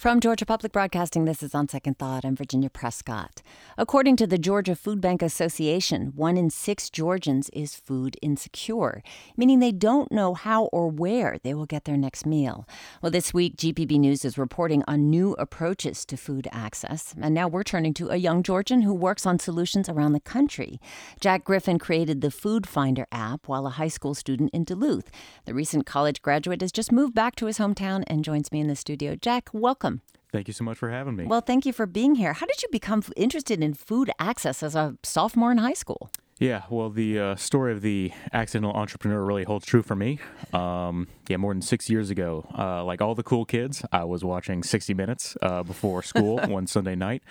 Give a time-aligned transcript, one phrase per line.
[0.00, 2.24] From Georgia Public Broadcasting, this is On Second Thought.
[2.24, 3.42] I'm Virginia Prescott.
[3.76, 9.02] According to the Georgia Food Bank Association, one in six Georgians is food insecure,
[9.36, 12.66] meaning they don't know how or where they will get their next meal.
[13.02, 17.14] Well, this week, GPB News is reporting on new approaches to food access.
[17.20, 20.80] And now we're turning to a young Georgian who works on solutions around the country.
[21.20, 25.10] Jack Griffin created the Food Finder app while a high school student in Duluth.
[25.44, 28.66] The recent college graduate has just moved back to his hometown and joins me in
[28.66, 29.14] the studio.
[29.14, 29.89] Jack, welcome.
[30.32, 31.24] Thank you so much for having me.
[31.24, 32.32] Well, thank you for being here.
[32.34, 36.10] How did you become interested in food access as a sophomore in high school?
[36.40, 40.20] Yeah, well, the uh, story of the accidental entrepreneur really holds true for me.
[40.54, 44.24] Um, yeah, more than six years ago, uh, like all the cool kids, I was
[44.24, 47.22] watching 60 Minutes uh, before school one Sunday night.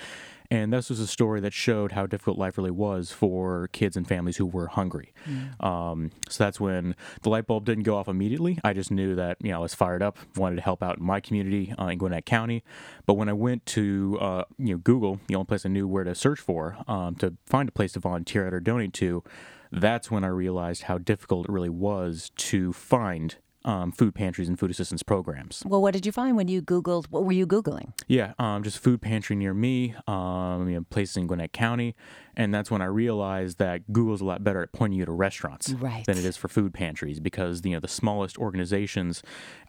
[0.52, 4.08] And this was a story that showed how difficult life really was for kids and
[4.08, 5.14] families who were hungry.
[5.28, 5.64] Mm.
[5.64, 8.58] Um, so that's when the light bulb didn't go off immediately.
[8.64, 11.04] I just knew that you know I was fired up, wanted to help out in
[11.04, 12.64] my community uh, in Gwinnett County.
[13.06, 16.04] But when I went to uh, you know Google, the only place I knew where
[16.04, 19.24] to search for um, to find a place to volunteer at or donate to,
[19.72, 24.58] that's when I realized how difficult it really was to find um, food pantries and
[24.58, 25.64] food assistance programs.
[25.66, 27.08] Well, what did you find when you Googled?
[27.10, 27.94] What were you Googling?
[28.08, 31.96] Yeah, um, just food pantry near me, um, you know, places in Gwinnett County.
[32.40, 35.72] And that's when I realized that Google's a lot better at pointing you to restaurants
[35.74, 36.06] right.
[36.06, 39.22] than it is for food pantries because, you know, the smallest organizations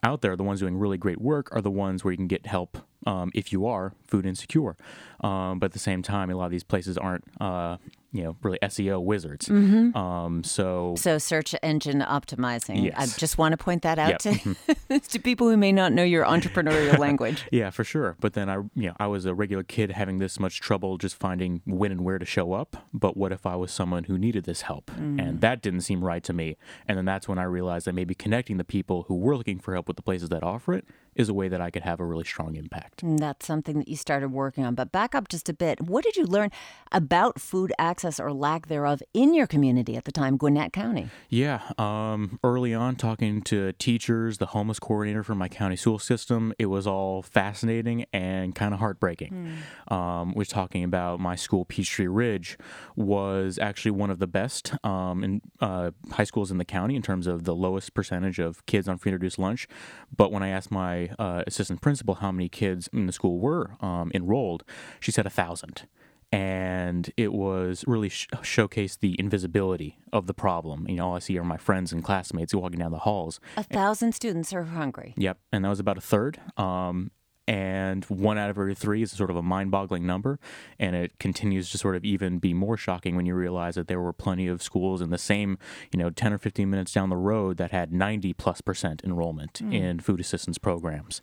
[0.03, 2.45] out there, the ones doing really great work, are the ones where you can get
[2.45, 4.77] help um, if you are food insecure.
[5.21, 7.77] Um, but at the same time, a lot of these places aren't, uh,
[8.11, 9.47] you know, really SEO wizards.
[9.47, 9.95] Mm-hmm.
[9.97, 12.83] Um, so, so search engine optimizing.
[12.83, 12.95] Yes.
[12.97, 14.19] I just want to point that out yep.
[14.19, 14.97] to Mm-hmm.
[15.09, 17.45] to people who may not know your entrepreneurial language.
[17.51, 18.15] Yeah, for sure.
[18.19, 21.15] But then I, you know, I was a regular kid having this much trouble just
[21.15, 22.60] finding when and where to show up.
[22.93, 25.19] But what if I was someone who needed this help, Mm.
[25.21, 26.57] and that didn't seem right to me?
[26.87, 29.73] And then that's when I realized that maybe connecting the people who were looking for
[29.73, 30.85] help with the places that offer it
[31.15, 33.03] is a way that I could have a really strong impact.
[33.03, 34.75] And that's something that you started working on.
[34.75, 35.81] But back up just a bit.
[35.81, 36.51] What did you learn
[36.91, 41.09] about food access or lack thereof in your community at the time, Gwinnett County?
[41.29, 46.53] Yeah, um, early on, talking to teachers, the homeless coordinator for my county school system,
[46.57, 49.63] it was all fascinating and kind of heartbreaking.
[49.89, 49.93] Mm.
[49.93, 52.57] Um, we're talking about my school, Peachtree Ridge,
[52.95, 57.01] was actually one of the best um, in uh, high schools in the county in
[57.01, 59.67] terms of the lowest percentage of kids on free and reduced lunch.
[60.15, 63.71] But when I asked my uh, assistant principal how many kids in the school were
[63.81, 64.63] um, enrolled,
[64.99, 65.83] she said a thousand
[66.31, 70.87] and it was really sh- showcased the invisibility of the problem.
[70.87, 73.39] You know, all I see are my friends and classmates walking down the halls.
[73.57, 75.13] A thousand students are hungry.
[75.17, 76.39] Yep, and that was about a third.
[76.57, 77.11] Um,
[77.51, 80.39] and one out of every three is sort of a mind-boggling number,
[80.79, 83.99] and it continues to sort of even be more shocking when you realize that there
[83.99, 85.57] were plenty of schools in the same,
[85.91, 89.53] you know, 10 or 15 minutes down the road that had 90 plus percent enrollment
[89.61, 89.73] Mm.
[89.73, 91.21] in food assistance programs.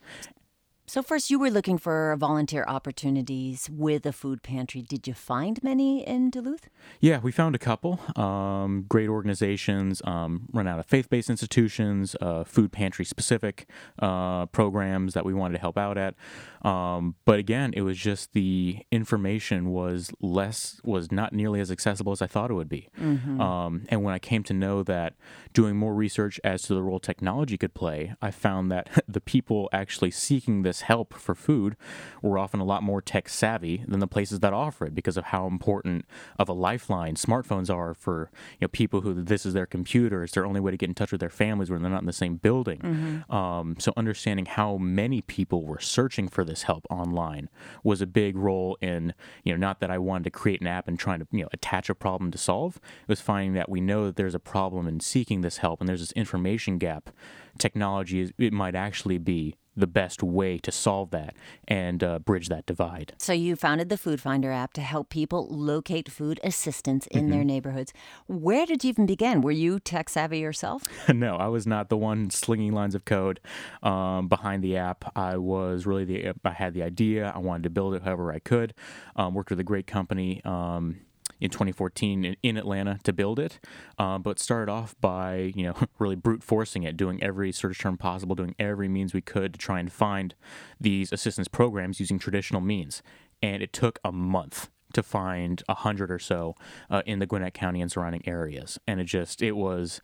[0.89, 4.81] So, first, you were looking for volunteer opportunities with a food pantry.
[4.81, 6.67] Did you find many in Duluth?
[6.99, 12.15] Yeah, we found a couple um, great organizations, um, run out of faith based institutions,
[12.21, 13.69] uh, food pantry specific
[13.99, 16.15] uh, programs that we wanted to help out at.
[16.63, 22.13] Um, but again, it was just the information was less, was not nearly as accessible
[22.13, 22.89] as I thought it would be.
[22.99, 23.39] Mm-hmm.
[23.39, 25.13] Um, and when I came to know that
[25.53, 29.69] doing more research as to the role technology could play, I found that the people
[29.71, 31.75] actually seeking this help for food
[32.21, 35.25] were often a lot more tech savvy than the places that offer it because of
[35.25, 36.05] how important
[36.37, 40.33] of a lifeline smartphones are for you know people who this is their computer it's
[40.33, 42.13] their only way to get in touch with their families when they're not in the
[42.13, 42.79] same building.
[42.79, 43.35] Mm-hmm.
[43.35, 47.49] um, so understanding how many people were searching for this help online
[47.83, 49.13] was a big role in
[49.43, 51.49] you know not that I wanted to create an app and trying to you know
[51.53, 52.77] attach a problem to solve.
[52.77, 55.87] It was finding that we know that there's a problem in seeking this help and
[55.87, 57.09] there's this information gap.
[57.57, 61.35] Technology is, it might actually be the best way to solve that
[61.67, 63.13] and uh, bridge that divide.
[63.17, 67.31] So, you founded the Food Finder app to help people locate food assistance in Mm-hmm.
[67.31, 67.93] their neighborhoods.
[68.27, 69.41] Where did you even begin?
[69.41, 70.83] Were you tech savvy yourself?
[71.13, 73.39] no, I was not the one slinging lines of code
[73.83, 75.11] um, behind the app.
[75.17, 77.31] I was really the I had the idea.
[77.35, 78.73] I wanted to build it however I could.
[79.15, 80.41] Um, worked with a great company.
[80.45, 81.01] Um,
[81.39, 83.59] in 2014 in, in Atlanta to build it,
[83.97, 87.97] um, but started off by you know really brute forcing it, doing every search term
[87.97, 90.35] possible, doing every means we could to try and find
[90.79, 93.01] these assistance programs using traditional means,
[93.41, 96.55] and it took a month to find a hundred or so
[96.89, 100.01] uh, in the Gwinnett County and surrounding areas, and it just it was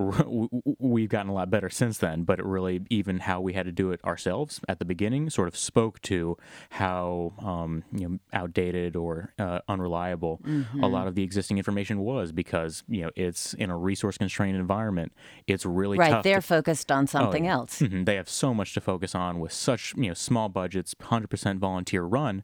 [0.78, 3.72] we've gotten a lot better since then, but it really, even how we had to
[3.72, 6.36] do it ourselves at the beginning, sort of spoke to
[6.70, 10.82] how um, you know, outdated or uh, unreliable mm-hmm.
[10.82, 14.56] a lot of the existing information was because you know it's in a resource constrained
[14.56, 15.12] environment.
[15.46, 16.22] It's really right.
[16.22, 17.80] They're to, focused on something oh, else.
[17.80, 18.04] Mm-hmm.
[18.04, 21.60] They have so much to focus on with such you know small budgets, hundred percent
[21.60, 22.42] volunteer run.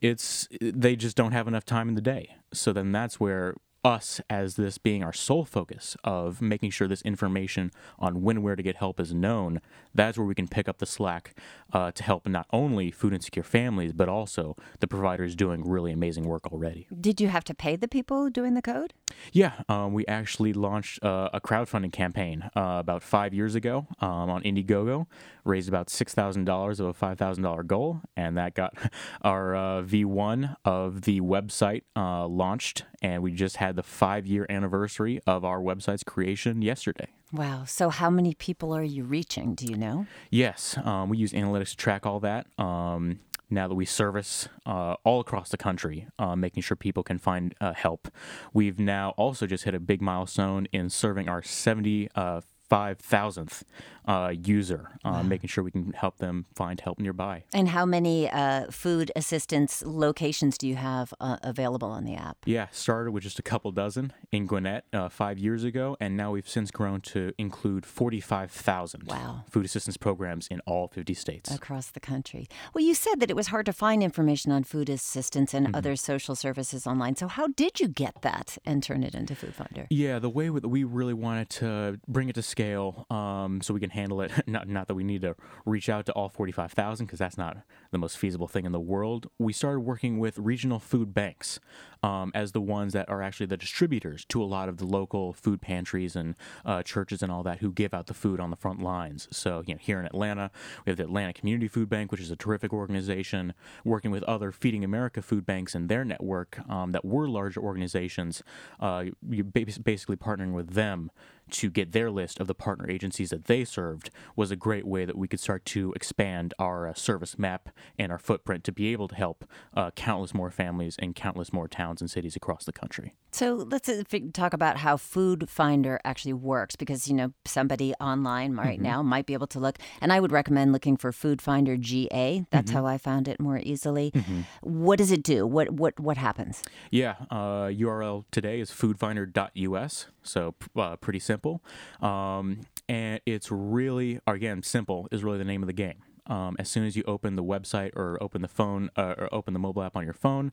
[0.00, 2.36] It's they just don't have enough time in the day.
[2.52, 3.54] So then that's where
[3.88, 8.54] us as this being our sole focus of making sure this information on when where
[8.54, 9.62] to get help is known
[9.94, 11.34] that's where we can pick up the slack
[11.72, 16.24] uh, to help not only food insecure families but also the providers doing really amazing
[16.24, 16.86] work already.
[17.00, 18.92] Did you have to pay the people doing the code?
[19.32, 24.28] Yeah um, we actually launched uh, a crowdfunding campaign uh, about five years ago um,
[24.28, 25.06] on indiegogo
[25.44, 28.74] raised about $6000 of a $5000 goal and that got
[29.22, 34.44] our uh, v1 of the website uh, launched and we just had the five year
[34.50, 37.06] anniversary of our website's creation yesterday.
[37.32, 37.62] Wow.
[37.64, 39.54] So, how many people are you reaching?
[39.54, 40.06] Do you know?
[40.30, 40.76] Yes.
[40.84, 42.46] Um, we use analytics to track all that.
[42.58, 47.18] Um, now that we service uh, all across the country, uh, making sure people can
[47.18, 48.08] find uh, help.
[48.52, 53.64] We've now also just hit a big milestone in serving our 70 uh, five thousandth
[54.06, 55.22] uh, user, uh, wow.
[55.22, 57.44] making sure we can help them find help nearby.
[57.52, 62.38] And how many uh, food assistance locations do you have uh, available on the app?
[62.46, 66.30] Yeah, started with just a couple dozen in Gwinnett uh, five years ago, and now
[66.32, 69.44] we've since grown to include forty-five thousand wow.
[69.50, 72.48] food assistance programs in all fifty states across the country.
[72.74, 75.76] Well, you said that it was hard to find information on food assistance and mm-hmm.
[75.76, 77.16] other social services online.
[77.16, 79.86] So how did you get that and turn it into Food Finder?
[79.90, 83.78] Yeah, the way that we really wanted to bring it to scale um, so we
[83.78, 84.32] can handle it.
[84.48, 87.58] Not, not that we need to reach out to all 45,000 because that's not
[87.90, 89.30] the most feasible thing in the world.
[89.38, 91.60] We started working with regional food banks
[92.02, 95.32] um, as the ones that are actually the distributors to a lot of the local
[95.32, 96.34] food pantries and
[96.64, 99.28] uh, churches and all that who give out the food on the front lines.
[99.30, 100.50] So, you know, here in Atlanta,
[100.84, 103.52] we have the Atlanta Community Food Bank, which is a terrific organization,
[103.84, 108.42] working with other Feeding America food banks and their network um, that were larger organizations.
[108.80, 111.10] Uh, you basically partnering with them
[111.50, 115.04] to get their list of the partner agencies that they served was a great way
[115.04, 117.68] that we could start to expand our uh, service map
[117.98, 121.68] and our footprint to be able to help uh, countless more families and countless more
[121.68, 123.14] towns and cities across the country.
[123.30, 124.02] So let's uh,
[124.32, 128.82] talk about how Food Finder actually works because, you know, somebody online right mm-hmm.
[128.82, 132.44] now might be able to look, and I would recommend looking for Food Finder GA.
[132.50, 132.78] That's mm-hmm.
[132.78, 134.10] how I found it more easily.
[134.10, 134.40] Mm-hmm.
[134.62, 135.46] What does it do?
[135.46, 136.62] What, what, what happens?
[136.90, 141.62] Yeah, uh, URL today is foodfinder.us, so uh, pretty simple simple.
[142.06, 146.02] Um, and it's really, again, simple is really the name of the game.
[146.28, 149.54] Um, as soon as you open the website or open the phone uh, or open
[149.54, 150.52] the mobile app on your phone,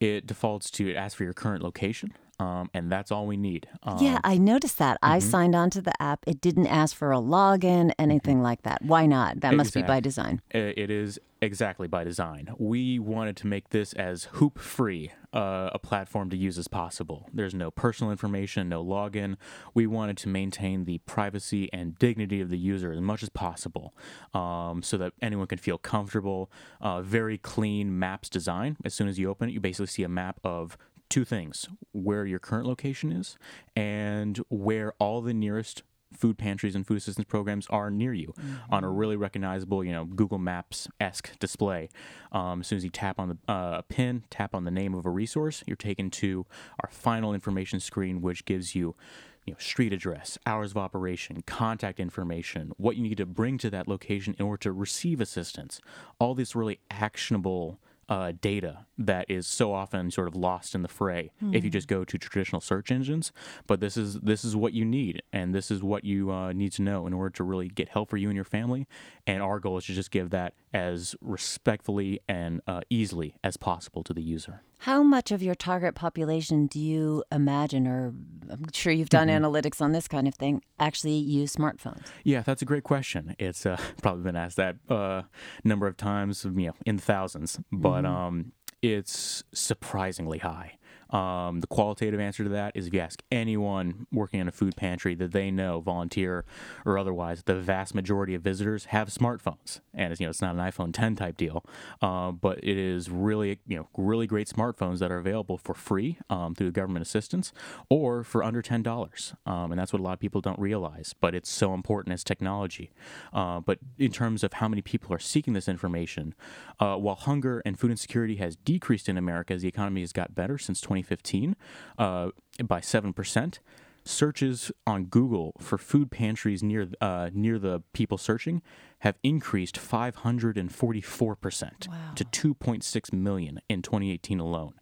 [0.00, 2.12] it defaults to it asks for your current location.
[2.42, 3.68] Um, and that's all we need.
[3.84, 4.96] Um, yeah, I noticed that.
[4.96, 5.12] Mm-hmm.
[5.12, 6.24] I signed on to the app.
[6.26, 8.44] It didn't ask for a login, anything mm-hmm.
[8.44, 8.82] like that.
[8.82, 9.40] Why not?
[9.40, 9.82] That must exactly.
[9.82, 10.42] be by design.
[10.50, 12.54] It is exactly by design.
[12.58, 17.28] We wanted to make this as hoop free uh, a platform to use as possible.
[17.32, 19.36] There's no personal information, no login.
[19.72, 23.94] We wanted to maintain the privacy and dignity of the user as much as possible
[24.34, 26.50] um, so that anyone can feel comfortable.
[26.80, 28.76] Uh, very clean maps design.
[28.84, 30.76] As soon as you open it, you basically see a map of
[31.12, 33.36] two things where your current location is
[33.76, 35.82] and where all the nearest
[36.16, 38.72] food pantries and food assistance programs are near you mm-hmm.
[38.72, 41.90] on a really recognizable, you know, Google Maps esque display.
[42.32, 45.04] Um, as soon as you tap on the uh, pin, tap on the name of
[45.04, 46.46] a resource, you're taken to
[46.82, 48.96] our final information screen, which gives you
[49.44, 53.68] you know, street address, hours of operation, contact information, what you need to bring to
[53.68, 55.78] that location in order to receive assistance.
[56.18, 57.78] All these really actionable
[58.08, 61.54] uh, data that is so often sort of lost in the fray mm.
[61.54, 61.72] if you hmm.
[61.72, 63.32] just go to traditional search engines.
[63.66, 66.72] But this is this is what you need, and this is what you uh, need
[66.72, 68.86] to know in order to really get help for you and your family.
[69.26, 74.02] And our goal is to just give that as respectfully and uh, easily as possible
[74.04, 74.62] to the user.
[74.82, 78.12] How much of your target population do you imagine, or
[78.50, 79.44] I'm sure you've done mm-hmm.
[79.44, 82.08] analytics on this kind of thing, actually use smartphones?
[82.24, 83.36] Yeah, that's a great question.
[83.38, 85.22] It's uh, probably been asked that uh,
[85.62, 88.06] number of times, you know, in thousands, but mm-hmm.
[88.06, 90.78] um, it's surprisingly high.
[91.12, 94.76] Um, the qualitative answer to that is if you ask anyone working in a food
[94.76, 96.44] pantry that they know, volunteer
[96.86, 100.54] or otherwise, the vast majority of visitors have smartphones, and it's, you know it's not
[100.54, 101.64] an iPhone 10 type deal,
[102.00, 106.16] uh, but it is really you know really great smartphones that are available for free
[106.30, 107.52] um, through government assistance
[107.90, 111.14] or for under ten dollars, um, and that's what a lot of people don't realize.
[111.20, 112.90] But it's so important as technology.
[113.34, 116.34] Uh, but in terms of how many people are seeking this information,
[116.80, 118.71] uh, while hunger and food insecurity has decreased
[119.08, 121.56] in America as the economy has got better since 2015
[121.98, 122.30] uh,
[122.64, 123.58] by 7%.
[124.04, 128.62] Searches on Google for food pantries near uh, near the people searching
[129.00, 131.94] have increased 544% Wow.
[132.14, 134.74] to 2.6 million in 2018 alone.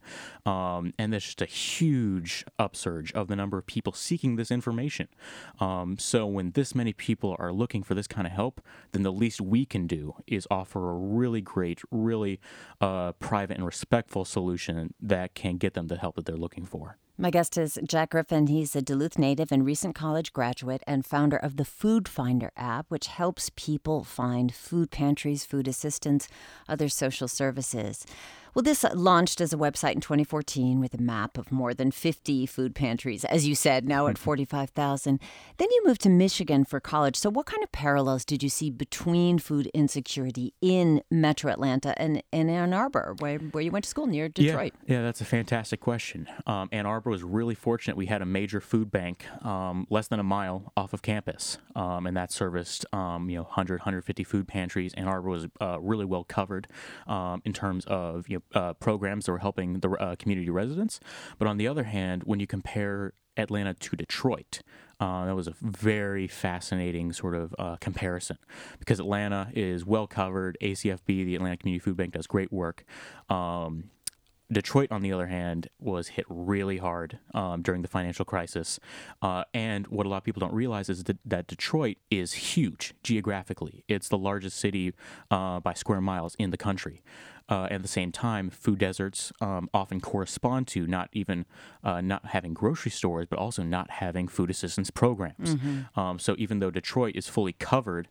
[0.44, 5.08] Um, and that's just a huge upsurge of the number of people seeking this information.
[5.58, 8.60] Um, so when this many people are looking for this kind of help,
[8.92, 12.40] then the least we can do is offer a really great, really
[12.80, 16.98] uh, private and respectful solution that can get them the help that they're looking for.
[17.20, 18.46] My guest is Jack Griffin.
[18.46, 22.86] He's a Duluth native and recent college graduate and founder of the Food Finder app,
[22.88, 26.28] which helps people find food pantries, food assistance,
[26.66, 28.06] other social services.
[28.54, 32.47] Well, this launched as a website in 2014 with a map of more than 50
[32.47, 35.21] food pantries, as you said, now at 45,000.
[35.59, 37.16] Then you moved to Michigan for college.
[37.16, 42.23] So, what kind of parallels did you see between food insecurity in metro Atlanta and
[42.33, 44.75] in Ann Arbor, where, where you went to school near Detroit?
[44.87, 46.26] Yeah, yeah that's a fantastic question.
[46.47, 47.97] Um, Ann Arbor was really fortunate.
[47.97, 52.07] We had a major food bank um, less than a mile off of campus, um,
[52.07, 54.92] and that serviced um, you know 100, 150 food pantries.
[54.95, 56.66] Ann Arbor was uh, really well covered
[57.07, 61.00] um, in terms of you know uh, programs that were helping the uh, community residents.
[61.38, 64.61] But on the other hand, when you compare Atlanta to Detroit.
[64.99, 68.37] Uh, that was a very fascinating sort of uh, comparison
[68.78, 70.59] because Atlanta is well covered.
[70.61, 72.85] ACFB, the Atlanta Community Food Bank, does great work.
[73.28, 73.85] Um,
[74.52, 78.80] Detroit, on the other hand, was hit really hard um, during the financial crisis.
[79.23, 82.95] Uh, and what a lot of people don't realize is that, that Detroit is huge
[83.02, 83.85] geographically.
[83.88, 84.92] It's the largest city
[85.30, 87.02] uh, by square miles in the country.
[87.49, 91.45] Uh, at the same time, food deserts um, often correspond to not even
[91.83, 95.57] uh, not having grocery stores, but also not having food assistance programs.
[95.97, 98.09] Um, so even though Detroit is fully covered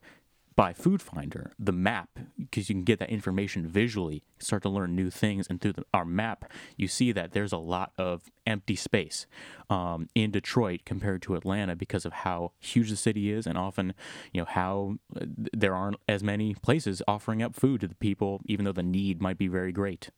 [0.60, 4.94] by Food Finder, the map, because you can get that information visually, start to learn
[4.94, 5.48] new things.
[5.50, 9.26] And through the, our map, you see that there's a lot of empty space
[9.70, 13.94] um, in Detroit compared to Atlanta because of how huge the city is, and often,
[14.34, 15.24] you know, how uh,
[15.54, 19.22] there aren't as many places offering up food to the people, even though the need
[19.22, 20.10] might be very great.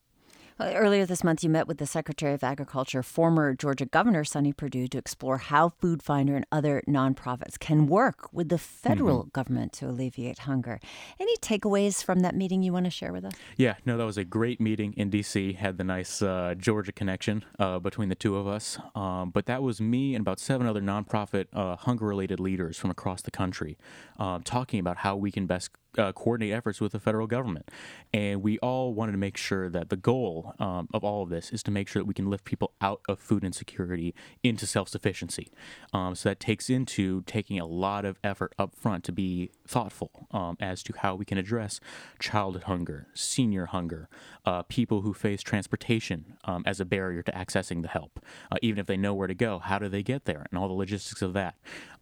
[0.60, 4.54] Well, Earlier this month, you met with the Secretary of Agriculture, former Georgia Governor Sonny
[4.54, 9.74] Perdue, to explore how Food Finder and other nonprofits can work with the federal government
[9.74, 10.80] to alleviate hunger.
[11.20, 13.34] Any takeaways from that meeting you want to share with us?
[13.58, 15.54] Yeah, no, that was a great meeting in D.C.
[15.54, 18.78] Had the nice uh, Georgia connection uh, between the two of us.
[18.94, 22.92] Um, but that was me and about seven other nonprofit uh, hunger related leaders from
[22.92, 23.78] across the country
[24.20, 27.70] um, talking about how we can best uh, coordinate efforts with the federal government.
[28.14, 31.52] And we all wanted to make sure that the goal um, of all of this
[31.52, 34.90] is to make sure that we can lift people out of food insecurity into self
[34.90, 35.52] sufficiency.
[35.94, 40.28] Um, so that takes into taking a lot of effort up front to be thoughtful
[40.32, 41.80] um, as to how we can address
[42.20, 44.10] childhood hunger, senior hunger,
[44.46, 48.20] uh, people who face transportation um, as a barrier to accessing the help.
[48.52, 50.68] Uh, even if they know where to go, how do they get there, and all
[50.68, 51.56] the logistics of that.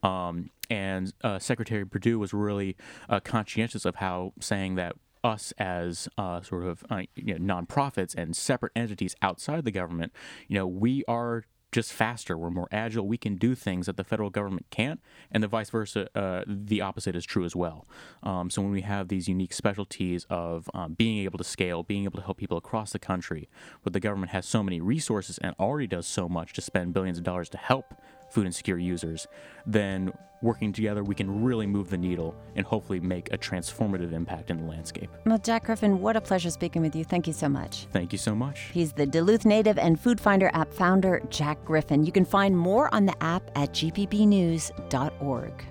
[0.03, 2.75] Um, and uh, Secretary Perdue was really
[3.09, 8.15] uh, conscientious of how saying that us as uh, sort of uh, you know, nonprofits
[8.15, 10.13] and separate entities outside the government,
[10.47, 12.37] you know, we are just faster.
[12.37, 13.07] We're more agile.
[13.07, 14.99] We can do things that the federal government can't,
[15.31, 16.09] and the vice versa.
[16.17, 17.87] Uh, the opposite is true as well.
[18.23, 22.05] Um, so when we have these unique specialties of um, being able to scale, being
[22.05, 23.49] able to help people across the country,
[23.83, 27.19] but the government has so many resources and already does so much to spend billions
[27.19, 27.93] of dollars to help
[28.29, 29.27] food insecure users,
[29.65, 34.49] then working together, we can really move the needle and hopefully make a transformative impact
[34.49, 35.09] in the landscape.
[35.25, 37.03] Well, Jack Griffin, what a pleasure speaking with you.
[37.03, 37.87] Thank you so much.
[37.91, 38.69] Thank you so much.
[38.71, 42.05] He's the Duluth native and Food Finder app founder, Jack Griffin.
[42.05, 45.65] You can find more on the app at gpbnews.org.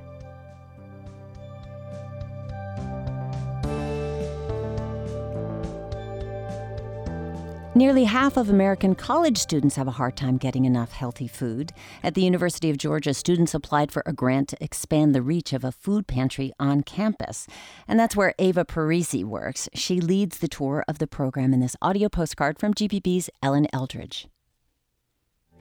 [7.79, 11.73] Nearly half of American college students have a hard time getting enough healthy food.
[12.03, 15.63] At the University of Georgia, students applied for a grant to expand the reach of
[15.63, 17.47] a food pantry on campus.
[17.87, 19.69] And that's where Ava Parisi works.
[19.75, 24.27] She leads the tour of the program in this audio postcard from GPB's Ellen Eldridge.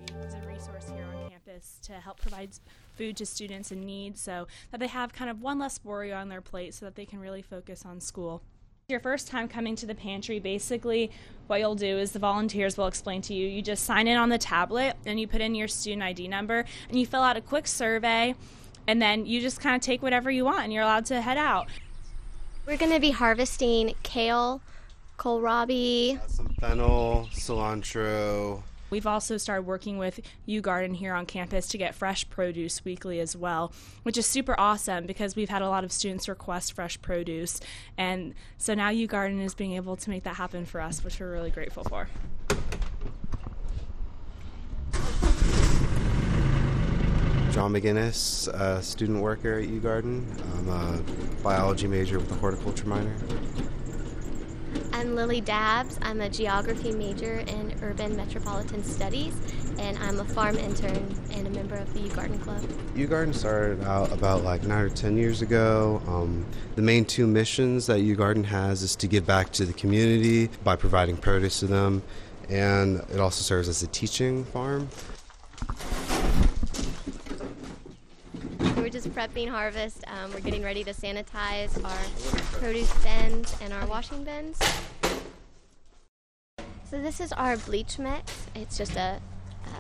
[0.07, 2.49] is a resource here on campus to help provide
[2.95, 6.29] food to students in need so that they have kind of one less worry on
[6.29, 8.41] their plate so that they can really focus on school.
[8.89, 11.11] Your first time coming to the pantry, basically
[11.47, 13.45] what you'll do is the volunteers will explain to you.
[13.45, 16.63] You just sign in on the tablet and you put in your student ID number
[16.87, 18.33] and you fill out a quick survey
[18.87, 21.37] and then you just kind of take whatever you want and you're allowed to head
[21.37, 21.67] out.
[22.65, 24.61] We're going to be harvesting kale,
[25.19, 28.63] kohlrabi, Some fennel, cilantro.
[28.89, 33.35] We've also started working with UGArden here on campus to get fresh produce weekly as
[33.35, 37.59] well, which is super awesome because we've had a lot of students request fresh produce.
[37.97, 41.31] And so now UGArden is being able to make that happen for us, which we're
[41.31, 42.07] really grateful for.
[47.51, 50.23] John McGinnis, a student worker at UGArden.
[50.59, 51.01] I'm a
[51.41, 53.15] biology major with a horticulture minor.
[54.97, 55.99] I'm Lily Dabbs.
[56.01, 59.31] I'm a geography major in urban metropolitan studies,
[59.77, 62.63] and I'm a farm intern and a member of the UGArden Club.
[62.95, 66.01] UGArden started out about like nine or ten years ago.
[66.07, 66.43] Um,
[66.75, 70.75] the main two missions that UGArden has is to give back to the community by
[70.75, 72.01] providing produce to them,
[72.49, 74.89] and it also serves as a teaching farm.
[78.77, 80.05] We're just prepping harvest.
[80.07, 84.57] Um, we're getting ready to sanitize our produce bins and our washing bins.
[86.89, 88.47] So this is our bleach mix.
[88.55, 89.19] It's just a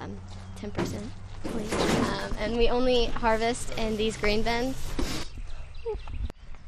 [0.01, 0.17] um,
[0.59, 1.01] 10%
[1.43, 1.71] bleach.
[1.71, 4.75] Um, and we only harvest in these green bins.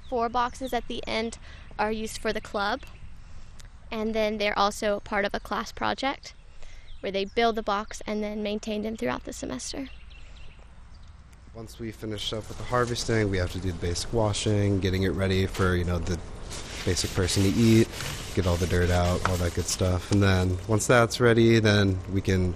[0.10, 1.38] Four boxes at the end
[1.77, 2.84] are used for the club.
[3.91, 6.34] And then they're also part of a class project
[7.01, 9.89] where they build the box and then maintain them throughout the semester.
[11.53, 15.03] Once we finish up with the harvesting, we have to do the basic washing, getting
[15.03, 16.17] it ready for you know the
[16.86, 17.88] basic person to eat,
[18.36, 21.98] get all the dirt out, all that good stuff, and then once that's ready, then
[22.12, 22.55] we can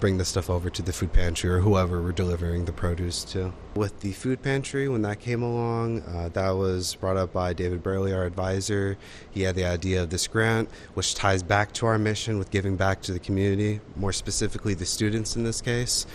[0.00, 3.52] bring the stuff over to the food pantry or whoever we're delivering the produce to.
[3.74, 7.82] With the food pantry, when that came along, uh, that was brought up by David
[7.82, 8.96] Berle, our advisor.
[9.30, 12.76] He had the idea of this grant, which ties back to our mission with giving
[12.76, 16.06] back to the community, more specifically the students in this case.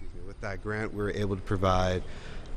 [0.00, 2.02] Me, With that grant, we were able to provide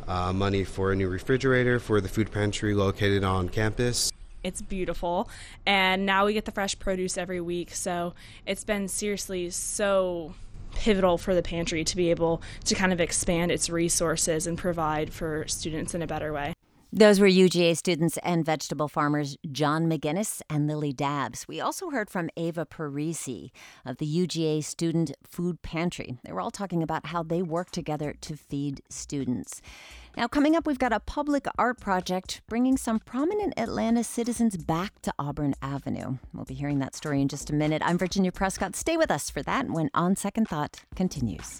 [0.08, 4.12] uh, money for a new refrigerator for the food pantry located on campus.
[4.44, 5.30] It's beautiful,
[5.66, 7.72] and now we get the fresh produce every week.
[7.74, 8.14] So
[8.46, 10.36] it's been seriously so
[10.76, 15.14] pivotal for the pantry to be able to kind of expand its resources and provide
[15.14, 16.53] for students in a better way.
[16.96, 21.48] Those were UGA students and vegetable farmers John McGinnis and Lily Dabbs.
[21.48, 23.50] We also heard from Ava Parisi
[23.84, 26.20] of the UGA Student Food Pantry.
[26.24, 29.60] They were all talking about how they work together to feed students.
[30.16, 35.02] Now, coming up, we've got a public art project bringing some prominent Atlanta citizens back
[35.02, 36.20] to Auburn Avenue.
[36.32, 37.82] We'll be hearing that story in just a minute.
[37.84, 38.76] I'm Virginia Prescott.
[38.76, 41.60] Stay with us for that when On Second Thought continues.